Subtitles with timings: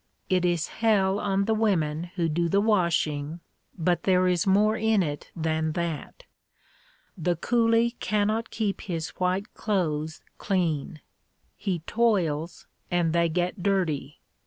[0.31, 3.39] It is hell on the women who do the washing,
[3.77, 6.23] but there is more in it than that.
[7.15, 11.01] The coolie cannot keep his white clothes clean.
[11.55, 14.21] He toils and they get dirty.